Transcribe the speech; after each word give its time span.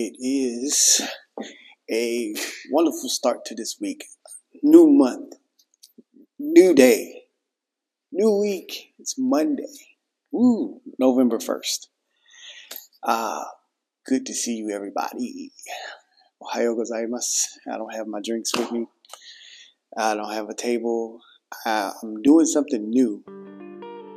It 0.00 0.14
is 0.20 1.02
a 1.90 2.32
wonderful 2.70 3.08
start 3.08 3.44
to 3.46 3.56
this 3.56 3.78
week. 3.80 4.04
New 4.62 4.86
month, 4.86 5.34
new 6.38 6.72
day, 6.72 7.22
new 8.12 8.38
week. 8.38 8.92
It's 9.00 9.16
Monday. 9.18 9.74
Woo, 10.30 10.80
November 11.00 11.38
1st. 11.38 11.88
Ah, 13.04 13.40
uh, 13.40 13.44
good 14.06 14.24
to 14.26 14.34
see 14.34 14.54
you, 14.58 14.70
everybody. 14.70 15.50
Ohayo 16.40 16.76
gozaimasu. 16.78 17.58
I 17.66 17.76
don't 17.76 17.92
have 17.92 18.06
my 18.06 18.20
drinks 18.24 18.56
with 18.56 18.70
me. 18.70 18.86
I 19.96 20.14
don't 20.14 20.32
have 20.32 20.48
a 20.48 20.54
table. 20.54 21.18
I'm 21.66 22.22
doing 22.22 22.46
something 22.46 22.88
new, 22.88 23.24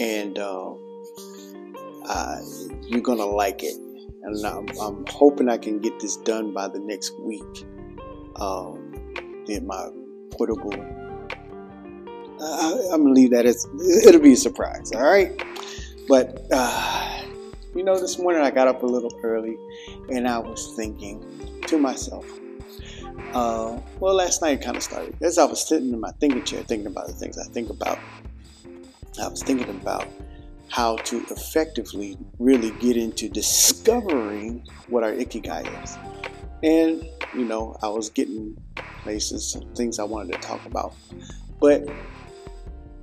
and 0.00 0.38
uh, 0.38 0.72
uh, 2.08 2.40
you're 2.88 3.02
gonna 3.02 3.26
like 3.26 3.62
it 3.62 3.76
and 4.26 4.44
I'm, 4.44 4.68
I'm, 4.80 5.04
hoping 5.08 5.48
I 5.48 5.56
can 5.56 5.78
get 5.78 5.98
this 6.00 6.16
done 6.18 6.52
by 6.52 6.68
the 6.68 6.80
next 6.80 7.18
week. 7.20 7.64
Um, 8.36 8.86
in 9.48 9.66
my 9.66 9.88
portable. 10.32 10.74
Uh, 12.38 12.78
I'm 12.92 13.02
gonna 13.02 13.14
leave 13.14 13.30
that 13.30 13.46
as 13.46 13.66
it'll 14.04 14.20
be 14.20 14.32
a 14.32 14.36
surprise. 14.36 14.92
All 14.92 15.02
right, 15.02 15.42
but 16.08 16.46
uh, 16.52 17.22
you 17.74 17.82
know, 17.82 17.98
this 17.98 18.18
morning 18.18 18.42
I 18.42 18.50
got 18.50 18.68
up 18.68 18.82
a 18.82 18.86
little 18.86 19.12
early, 19.22 19.56
and 20.10 20.28
I 20.28 20.38
was 20.38 20.74
thinking 20.76 21.24
to 21.66 21.78
myself. 21.78 22.26
Uh, 23.32 23.78
well, 24.00 24.14
last 24.14 24.42
night 24.42 24.62
kind 24.62 24.76
of 24.76 24.82
started 24.82 25.14
as 25.22 25.38
I 25.38 25.44
was 25.44 25.66
sitting 25.66 25.92
in 25.92 26.00
my 26.00 26.10
thinking 26.20 26.44
chair, 26.44 26.62
thinking 26.62 26.86
about 26.86 27.06
the 27.06 27.12
things 27.12 27.38
I 27.38 27.44
think 27.44 27.70
about. 27.70 27.98
I 29.20 29.28
was 29.28 29.42
thinking 29.42 29.68
about 29.70 30.06
how 30.68 30.96
to 30.96 31.24
effectively 31.30 32.16
really 32.38 32.70
get 32.78 32.96
into 32.96 33.28
discovering 33.28 34.66
what 34.88 35.02
our 35.02 35.12
ikigai 35.12 35.64
is. 35.82 35.96
And, 36.62 37.08
you 37.34 37.44
know, 37.44 37.76
I 37.82 37.88
was 37.88 38.10
getting 38.10 38.56
places, 39.02 39.56
things 39.74 39.98
I 39.98 40.04
wanted 40.04 40.32
to 40.32 40.38
talk 40.40 40.64
about. 40.66 40.94
But 41.60 41.88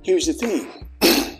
here's 0.02 0.26
the 0.26 0.32
thing 0.32 0.68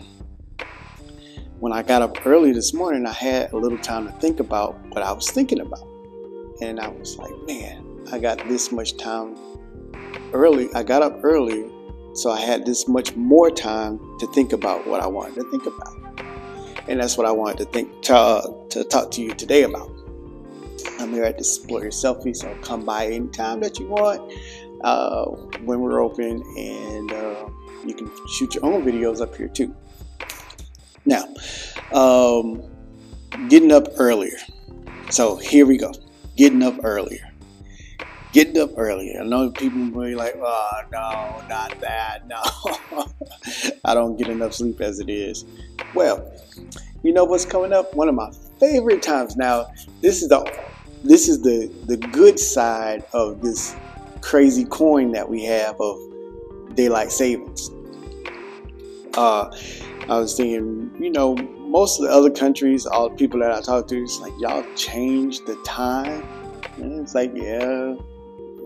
when 1.59 1.71
I 1.71 1.83
got 1.83 2.01
up 2.01 2.25
early 2.25 2.51
this 2.51 2.73
morning, 2.73 3.05
I 3.05 3.13
had 3.13 3.53
a 3.53 3.57
little 3.57 3.77
time 3.77 4.07
to 4.07 4.11
think 4.13 4.39
about 4.39 4.79
what 4.89 5.03
I 5.03 5.11
was 5.11 5.29
thinking 5.29 5.59
about. 5.59 5.87
And 6.61 6.79
I 6.79 6.87
was 6.87 7.17
like, 7.17 7.33
man, 7.45 7.85
I 8.11 8.19
got 8.19 8.37
this 8.47 8.71
much 8.71 8.97
time 8.97 9.35
early. 10.33 10.73
I 10.73 10.83
got 10.83 11.01
up 11.01 11.19
early, 11.23 11.69
so 12.13 12.31
I 12.31 12.39
had 12.39 12.65
this 12.65 12.87
much 12.87 13.15
more 13.15 13.51
time 13.51 13.99
to 14.19 14.27
think 14.27 14.53
about 14.53 14.87
what 14.87 15.01
I 15.01 15.07
wanted 15.07 15.35
to 15.35 15.51
think 15.51 15.65
about. 15.65 16.04
And 16.87 16.99
that's 16.99 17.17
what 17.17 17.25
I 17.25 17.31
wanted 17.31 17.57
to 17.59 17.65
think 17.65 18.03
to, 18.03 18.15
uh, 18.15 18.67
to 18.69 18.83
talk 18.83 19.11
to 19.11 19.21
you 19.21 19.33
today 19.33 19.63
about. 19.63 19.91
I'm 20.99 21.11
here 21.11 21.23
at 21.23 21.37
the 21.37 21.41
Explore 21.41 21.85
Selfie, 21.85 22.35
so 22.35 22.55
come 22.61 22.85
by 22.85 23.07
anytime 23.07 23.59
that 23.61 23.79
you 23.79 23.87
want 23.87 24.31
uh, 24.83 25.25
when 25.65 25.79
we're 25.79 26.01
open, 26.01 26.43
and 26.57 27.11
uh, 27.11 27.49
you 27.85 27.93
can 27.93 28.09
shoot 28.27 28.55
your 28.55 28.65
own 28.65 28.83
videos 28.83 29.21
up 29.21 29.35
here 29.35 29.47
too. 29.47 29.75
Now, 31.05 31.25
um, 31.91 32.63
getting 33.49 33.71
up 33.71 33.87
earlier. 33.97 34.37
So 35.09 35.35
here 35.37 35.65
we 35.65 35.77
go. 35.77 35.93
Getting 36.35 36.63
up 36.63 36.75
earlier. 36.83 37.31
Getting 38.31 38.59
up 38.59 38.71
earlier. 38.75 39.21
I 39.21 39.23
know 39.23 39.49
people 39.51 39.79
will 39.89 40.05
be 40.05 40.15
like, 40.15 40.35
oh, 40.37 40.81
no, 40.91 41.43
not 41.47 41.79
that. 41.79 42.27
No. 42.27 42.41
I 43.85 43.93
don't 43.93 44.17
get 44.17 44.27
enough 44.27 44.53
sleep 44.53 44.81
as 44.81 44.99
it 44.99 45.09
is. 45.09 45.45
Well, 45.95 46.29
you 47.03 47.13
know 47.13 47.23
what's 47.23 47.45
coming 47.45 47.71
up? 47.71 47.95
One 47.95 48.09
of 48.09 48.15
my 48.15 48.29
favorite 48.59 49.01
times. 49.01 49.37
Now, 49.37 49.67
this 50.01 50.21
is 50.21 50.29
the 50.29 50.43
this 51.03 51.29
is 51.29 51.41
the 51.41 51.71
the 51.85 51.97
good 51.97 52.37
side 52.37 53.05
of 53.13 53.41
this 53.41 53.75
crazy 54.21 54.65
coin 54.65 55.11
that 55.13 55.29
we 55.29 55.43
have 55.45 55.79
of 55.79 55.97
daylight 56.75 57.11
savings. 57.11 57.69
Uh, 59.13 59.49
I 60.09 60.19
was 60.19 60.35
thinking, 60.35 60.91
you 60.99 61.09
know, 61.09 61.35
most 61.35 61.99
of 61.99 62.07
the 62.07 62.11
other 62.11 62.29
countries, 62.29 62.85
all 62.85 63.09
the 63.09 63.15
people 63.15 63.39
that 63.39 63.51
I 63.51 63.61
talk 63.61 63.87
to, 63.87 64.03
it's 64.03 64.19
like 64.19 64.33
y'all 64.39 64.65
change 64.75 65.39
the 65.45 65.55
time. 65.65 66.23
And 66.77 66.99
it's 66.99 67.15
like, 67.15 67.31
yeah, 67.33 67.95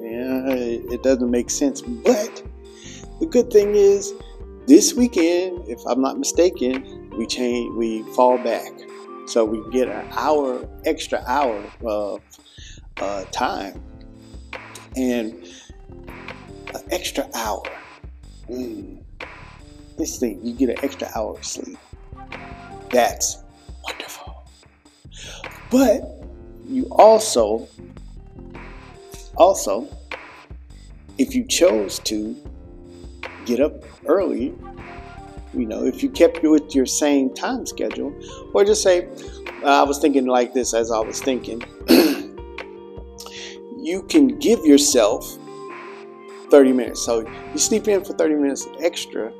yeah, 0.02 0.50
it 0.50 1.04
doesn't 1.04 1.30
make 1.30 1.52
sense. 1.52 1.82
But 1.82 2.44
the 3.20 3.28
good 3.28 3.52
thing 3.52 3.76
is, 3.76 4.14
this 4.66 4.94
weekend, 4.94 5.68
if 5.68 5.80
I'm 5.86 6.02
not 6.02 6.18
mistaken, 6.18 6.99
we 7.20 7.26
change, 7.28 7.76
we 7.76 8.02
fall 8.14 8.38
back, 8.38 8.72
so 9.26 9.44
we 9.44 9.62
get 9.72 9.90
an 9.90 10.08
hour, 10.14 10.66
extra 10.86 11.22
hour 11.28 11.62
of 11.84 12.22
uh, 13.02 13.26
time, 13.26 13.84
and 14.96 15.34
an 16.74 16.82
extra 16.92 17.30
hour. 17.36 17.62
Mm, 18.50 19.04
this 19.98 20.18
thing, 20.18 20.40
you 20.46 20.54
get 20.54 20.70
an 20.70 20.78
extra 20.82 21.10
hour 21.14 21.38
of 21.38 21.44
sleep. 21.44 21.78
That's 22.90 23.44
wonderful. 23.84 24.46
But 25.70 26.24
you 26.70 26.88
also, 26.90 27.68
also, 29.36 29.90
if 31.18 31.36
you 31.36 31.44
chose 31.44 32.00
to, 32.00 32.34
get 33.46 33.60
up 33.60 33.74
early, 34.06 34.54
you 35.60 35.68
know, 35.68 35.84
if 35.84 36.02
you 36.02 36.10
kept 36.10 36.42
with 36.44 36.74
your 36.74 36.86
same 36.86 37.34
time 37.34 37.66
schedule, 37.66 38.14
or 38.54 38.64
just 38.64 38.82
say, 38.82 39.08
uh, 39.64 39.82
I 39.82 39.84
was 39.84 40.00
thinking 40.00 40.26
like 40.26 40.54
this 40.54 40.74
as 40.74 40.92
I 40.92 41.00
was 41.00 41.22
thinking, 41.22 41.62
you 43.78 44.04
can 44.10 44.40
give 44.40 44.66
yourself 44.66 45.38
30 46.50 46.74
minutes. 46.74 47.02
So 47.02 47.28
you 47.52 47.60
sleep 47.60 47.88
in 47.88 48.04
for 48.04 48.14
30 48.14 48.36
minutes 48.36 48.68
extra, 48.80 49.32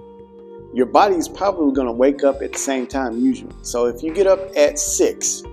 your 0.74 0.86
body's 0.86 1.28
probably 1.28 1.74
going 1.74 1.88
to 1.88 1.94
wake 1.94 2.24
up 2.24 2.42
at 2.42 2.54
the 2.54 2.60
same 2.60 2.86
time 2.86 3.20
usually. 3.20 3.56
So 3.64 3.86
if 3.86 4.04
you 4.04 4.14
get 4.14 4.28
up 4.28 4.40
at 4.56 4.78
6, 4.78 5.44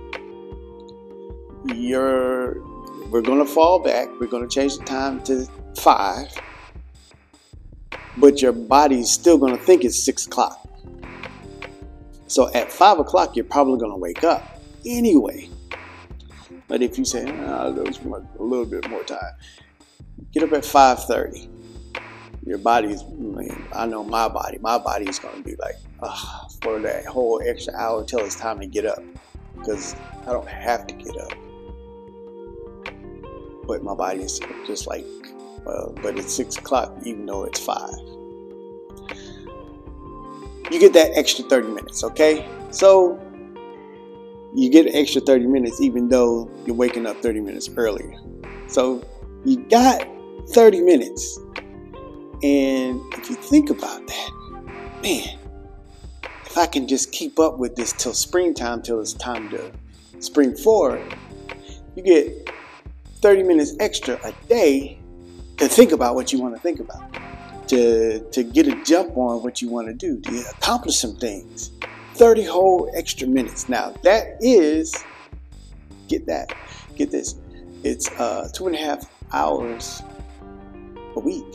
you're 1.73 2.61
we're 3.09 3.21
going 3.21 3.39
to 3.39 3.45
fall 3.45 3.79
back. 3.79 4.09
We're 4.19 4.27
going 4.27 4.47
to 4.47 4.53
change 4.53 4.77
the 4.77 4.83
time 4.83 5.23
to 5.23 5.47
5 5.77 6.27
but 8.17 8.41
your 8.41 8.51
body's 8.51 9.09
still 9.09 9.37
going 9.37 9.55
to 9.55 9.63
think 9.63 9.83
it's 9.83 10.03
six 10.03 10.25
o'clock. 10.25 10.67
So 12.27 12.51
at 12.53 12.71
five 12.71 12.99
o'clock, 12.99 13.35
you're 13.35 13.45
probably 13.45 13.79
going 13.79 13.91
to 13.91 13.97
wake 13.97 14.23
up 14.23 14.59
anyway. 14.85 15.49
But 16.67 16.81
if 16.81 16.97
you 16.97 17.05
say, 17.05 17.25
ah, 17.27 17.65
oh, 17.65 17.73
there's 17.73 17.99
a 17.99 18.43
little 18.43 18.65
bit 18.65 18.89
more 18.89 19.03
time, 19.03 19.33
get 20.33 20.43
up 20.43 20.51
at 20.51 20.63
5.30. 20.63 21.47
Your 22.45 22.57
body's, 22.57 23.03
I 23.73 23.85
know 23.85 24.03
my 24.03 24.27
body, 24.27 24.57
my 24.59 24.77
body 24.77 25.05
is 25.05 25.19
going 25.19 25.37
to 25.37 25.43
be 25.43 25.55
like, 25.57 25.75
oh, 26.01 26.47
for 26.61 26.79
that 26.79 27.05
whole 27.05 27.41
extra 27.45 27.73
hour 27.73 28.01
until 28.01 28.19
it's 28.19 28.35
time 28.35 28.59
to 28.59 28.67
get 28.67 28.85
up. 28.85 29.01
Because 29.57 29.95
I 30.23 30.33
don't 30.33 30.47
have 30.47 30.87
to 30.87 30.93
get 30.93 31.17
up. 31.17 31.33
But 33.65 33.83
my 33.83 33.95
body 33.95 34.23
is 34.23 34.39
just 34.65 34.87
like, 34.87 35.05
well, 35.67 35.93
but 36.01 36.17
it's 36.17 36.33
six 36.33 36.57
o'clock, 36.57 36.93
even 37.03 37.25
though 37.25 37.43
it's 37.43 37.59
five 37.59 37.93
you 40.71 40.79
get 40.79 40.93
that 40.93 41.11
extra 41.17 41.45
30 41.45 41.69
minutes, 41.69 42.03
okay? 42.03 42.47
So 42.71 43.19
you 44.53 44.69
get 44.69 44.87
an 44.87 44.95
extra 44.95 45.21
30 45.21 45.47
minutes 45.47 45.81
even 45.81 46.09
though 46.09 46.49
you're 46.65 46.75
waking 46.75 47.05
up 47.05 47.21
30 47.21 47.39
minutes 47.41 47.69
earlier. 47.77 48.13
So 48.67 49.03
you 49.45 49.57
got 49.69 50.05
30 50.49 50.81
minutes. 50.81 51.39
And 52.43 53.01
if 53.13 53.29
you 53.29 53.35
think 53.35 53.69
about 53.69 54.05
that, 54.05 54.29
man, 55.01 55.39
if 56.45 56.57
I 56.57 56.65
can 56.65 56.87
just 56.87 57.11
keep 57.11 57.39
up 57.39 57.57
with 57.57 57.75
this 57.75 57.93
till 57.93 58.13
springtime, 58.13 58.81
till 58.81 58.99
it's 58.99 59.13
time 59.13 59.49
to 59.49 59.71
spring 60.19 60.55
forward, 60.55 61.15
you 61.95 62.03
get 62.03 62.51
30 63.21 63.43
minutes 63.43 63.75
extra 63.79 64.19
a 64.23 64.33
day 64.47 64.96
to 65.57 65.67
think 65.67 65.91
about 65.91 66.15
what 66.15 66.31
you 66.31 66.39
want 66.39 66.55
to 66.55 66.61
think 66.61 66.79
about 66.79 67.13
to, 67.67 68.19
to 68.31 68.43
get 68.43 68.67
a 68.67 68.83
jump 68.83 69.15
on 69.17 69.43
what 69.43 69.61
you 69.61 69.69
want 69.69 69.87
to 69.87 69.93
do, 69.93 70.19
to 70.21 70.43
accomplish 70.57 70.97
some 70.97 71.15
things. 71.15 71.71
30 72.15 72.43
whole 72.45 72.89
extra 72.95 73.27
minutes. 73.27 73.69
Now, 73.69 73.93
that 74.03 74.37
is, 74.39 74.95
get 76.07 76.25
that, 76.25 76.53
get 76.95 77.11
this, 77.11 77.35
it's 77.83 78.09
uh, 78.19 78.49
two 78.53 78.67
and 78.67 78.75
a 78.75 78.79
half 78.79 79.05
hours 79.33 80.01
a 81.15 81.19
week. 81.19 81.45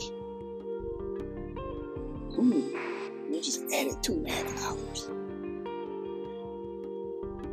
Ooh, 2.39 2.79
you 3.29 3.41
just 3.41 3.61
added 3.73 4.01
two 4.01 4.13
and 4.13 4.27
a 4.27 4.31
half 4.31 4.65
hours. 4.65 5.07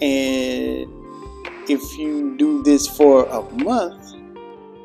And 0.03 0.89
if 1.69 1.99
you 1.99 2.37
do 2.37 2.63
this 2.63 2.87
for 2.87 3.25
a 3.27 3.43
month, 3.65 4.15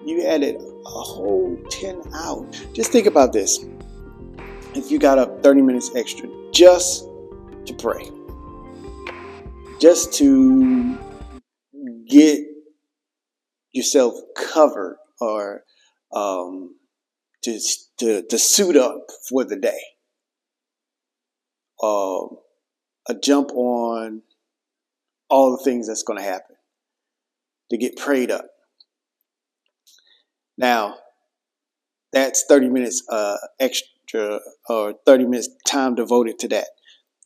you 0.05 0.25
added 0.25 0.61
a 0.85 0.89
whole 0.89 1.57
10 1.69 2.01
hours. 2.13 2.65
Just 2.73 2.91
think 2.91 3.07
about 3.07 3.33
this. 3.33 3.65
If 4.73 4.91
you 4.91 4.99
got 4.99 5.17
up 5.17 5.41
30 5.41 5.61
minutes 5.61 5.89
extra 5.95 6.27
just 6.51 7.05
to 7.65 7.73
pray, 7.73 8.09
just 9.79 10.13
to 10.15 10.97
get 12.07 12.39
yourself 13.71 14.15
covered 14.35 14.97
or 15.19 15.63
um, 16.13 16.75
to, 17.43 17.59
to, 17.99 18.21
to 18.23 18.37
suit 18.37 18.75
up 18.75 19.07
for 19.29 19.43
the 19.43 19.55
day. 19.55 19.79
Um, 21.83 22.37
a 23.07 23.13
jump 23.13 23.51
on 23.53 24.21
all 25.29 25.51
the 25.57 25.63
things 25.63 25.87
that's 25.87 26.03
going 26.03 26.17
to 26.17 26.25
happen, 26.25 26.55
to 27.69 27.77
get 27.77 27.97
prayed 27.97 28.31
up. 28.31 28.45
Now, 30.57 30.95
that's 32.11 32.45
30 32.47 32.69
minutes 32.69 33.03
uh, 33.09 33.37
extra 33.59 34.39
or 34.69 34.93
30 35.05 35.25
minutes 35.25 35.49
time 35.67 35.95
devoted 35.95 36.39
to 36.39 36.47
that. 36.49 36.67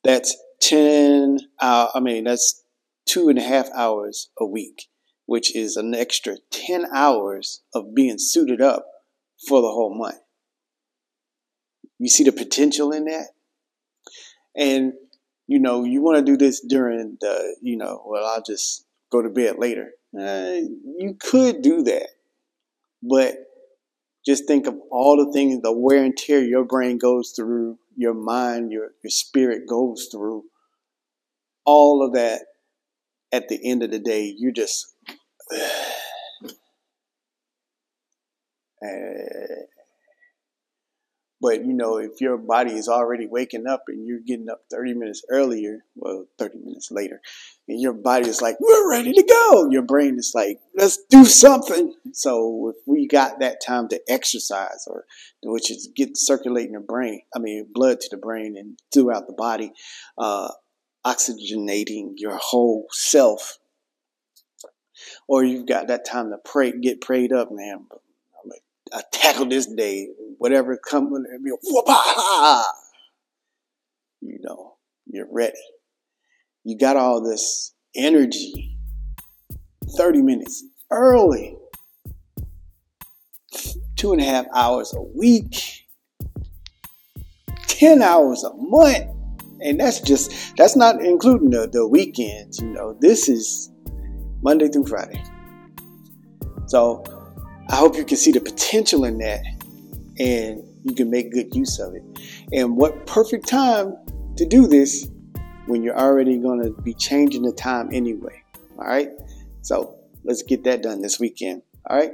That's 0.04 0.36
10, 0.62 1.40
uh, 1.60 1.88
I 1.94 2.00
mean, 2.00 2.24
that's 2.24 2.64
two 3.06 3.30
and 3.30 3.38
a 3.38 3.44
half 3.44 3.70
hours 3.76 4.30
a 4.40 4.46
week, 4.46 4.88
which 5.26 5.56
is 5.56 5.78
an 5.78 5.94
extra 5.94 6.38
10 6.52 6.86
hours 6.94 7.62
of 7.74 7.94
being 7.94 8.18
suited 8.18 8.62
up 8.62 8.86
for 9.48 9.62
the 9.62 9.68
whole 9.68 9.96
month. 9.96 10.20
You 12.00 12.08
see 12.08 12.24
the 12.24 12.32
potential 12.32 12.92
in 12.92 13.06
that? 13.06 13.28
And 14.56 14.94
you 15.50 15.60
know, 15.60 15.84
you 15.84 16.04
want 16.04 16.24
to 16.24 16.32
do 16.32 16.38
this 16.38 16.64
during 16.64 17.18
the, 17.22 17.56
you 17.60 17.76
know, 17.76 18.04
well, 18.06 18.24
I'll 18.24 18.44
just 18.44 18.86
go 19.12 19.24
to 19.24 19.30
bed 19.30 19.56
later. 19.58 19.94
Uh, 20.16 20.62
you 20.96 21.18
could 21.20 21.64
do 21.64 21.82
that, 21.84 22.08
but 23.02 23.36
just 24.26 24.48
think 24.48 24.68
of 24.68 24.76
all 24.92 25.18
the 25.18 25.32
things, 25.32 25.62
the 25.62 25.72
wear 25.72 26.04
and 26.04 26.16
tear 26.16 26.44
your 26.44 26.66
brain 26.66 26.98
goes 26.98 27.34
through, 27.36 27.78
your 27.96 28.14
mind, 28.14 28.72
your, 28.72 28.92
your 29.04 29.12
spirit 29.12 29.68
goes 29.68 30.10
through, 30.12 30.44
all 31.66 32.06
of 32.06 32.14
that. 32.14 32.42
At 33.32 33.48
the 33.48 33.60
end 33.64 33.84
of 33.84 33.92
the 33.92 34.00
day, 34.00 34.34
you 34.36 34.52
just, 34.52 34.96
uh, 35.54 35.60
but 41.42 41.66
you 41.66 41.74
know, 41.74 41.98
if 41.98 42.20
your 42.20 42.38
body 42.38 42.74
is 42.74 42.90
already 42.90 43.28
waking 43.28 43.68
up 43.68 43.84
and 43.88 44.06
you're 44.06 44.20
getting 44.20 44.50
up 44.50 44.62
30 44.70 44.94
minutes 44.94 45.24
earlier, 45.30 45.86
well, 45.96 46.26
30 46.38 46.60
minutes 46.60 46.92
later, 46.92 47.22
and 47.68 47.80
your 47.80 47.94
body 47.94 48.28
is 48.28 48.42
like, 48.42 48.58
we're 48.60 48.90
ready 48.90 49.14
to 49.14 49.24
go. 49.24 49.70
Your 49.70 49.84
brain 49.84 50.18
is 50.18 50.34
like, 50.34 50.60
let's 50.76 50.98
do 51.10 51.24
something. 51.24 51.94
So 52.14 52.74
if 52.76 52.82
we 52.86 53.08
got 53.08 53.40
that 53.40 53.62
time 53.66 53.88
to 53.90 54.02
exercise 54.10 54.86
or 54.88 55.06
which 55.44 55.72
is 55.72 55.90
get 55.96 56.18
circulating 56.18 56.74
the 56.74 56.80
brain, 56.80 57.22
I 57.36 57.40
mean, 57.40 57.68
blood 57.72 58.02
to 58.02 58.10
the 58.10 58.18
brain 58.18 58.56
and 58.58 58.78
throughout 58.94 59.28
the 59.28 59.34
body, 59.34 59.72
uh, 60.18 60.50
oxygenating 61.06 62.14
your 62.18 62.38
whole 62.38 62.88
self. 62.92 63.58
Or 65.28 65.44
you've 65.44 65.68
got 65.68 65.88
that 65.88 66.06
time 66.06 66.32
to 66.32 66.38
pray, 66.44 66.74
get 66.78 67.02
prayed 67.02 67.32
up, 67.32 67.50
man. 67.52 67.86
I 68.94 69.02
tackle 69.12 69.46
this 69.46 69.68
day, 69.68 70.10
whatever 70.38 70.78
comes, 70.78 71.12
you 74.22 74.40
know, 74.42 74.76
you're 75.08 75.28
ready. 75.32 75.58
You 76.64 76.78
got 76.78 76.98
all 76.98 77.22
this 77.22 77.74
energy 77.96 78.78
30 79.98 80.22
minutes 80.22 80.64
early, 80.92 81.56
two 83.96 84.12
and 84.12 84.22
a 84.22 84.26
half 84.26 84.46
hours 84.54 84.94
a 84.96 85.02
week, 85.02 85.86
10 87.68 88.02
hours 88.02 88.44
a 88.44 88.54
month. 88.56 89.16
And 89.62 89.80
that's 89.80 90.00
just, 90.00 90.56
that's 90.56 90.76
not 90.76 91.02
including 91.02 91.50
the, 91.50 91.68
the 91.68 91.86
weekends, 91.86 92.60
you 92.62 92.68
know. 92.70 92.98
This 93.02 93.28
is 93.28 93.70
Monday 94.42 94.70
through 94.70 94.86
Friday. 94.86 95.22
So, 96.68 97.04
I 97.70 97.76
hope 97.76 97.96
you 97.96 98.04
can 98.04 98.18
see 98.18 98.32
the 98.32 98.42
potential 98.42 99.06
in 99.06 99.20
that 99.20 99.46
and 100.18 100.64
you 100.84 100.96
can 100.96 101.12
make 101.12 101.32
good 101.32 101.56
use 101.56 101.80
of 101.80 101.94
it. 101.94 102.04
And 102.52 102.76
what 102.76 103.06
perfect 103.06 103.48
time 103.48 103.96
to 104.38 104.46
do 104.46 104.66
this 104.66 105.08
when 105.68 105.84
you're 105.84 105.98
already 105.98 106.38
going 106.40 106.64
to 106.64 106.72
be 106.82 106.96
changing 106.96 107.44
the 107.44 107.52
time 107.52 107.90
anyway. 107.94 108.42
All 108.80 108.86
right. 108.86 109.10
So 109.62 110.00
let's 110.24 110.42
get 110.42 110.64
that 110.64 110.82
done 110.82 111.02
this 111.02 111.20
weekend. 111.20 111.62
All 111.88 111.96
right. 111.96 112.12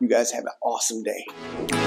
You 0.00 0.08
guys 0.08 0.32
have 0.32 0.44
an 0.44 0.52
awesome 0.62 1.04
day. 1.04 1.77